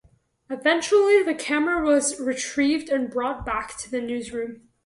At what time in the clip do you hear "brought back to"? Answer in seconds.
3.11-3.91